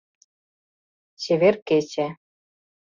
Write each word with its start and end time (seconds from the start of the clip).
«Чевер 1.21 1.55
кече 1.67 2.07